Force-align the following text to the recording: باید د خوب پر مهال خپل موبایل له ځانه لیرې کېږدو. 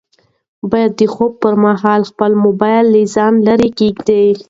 باید 0.71 0.91
د 0.99 1.01
خوب 1.13 1.31
پر 1.41 1.53
مهال 1.63 2.01
خپل 2.09 2.31
موبایل 2.45 2.85
له 2.93 3.01
ځانه 3.13 3.37
لیرې 3.45 3.69
کېږدو. 3.79 4.21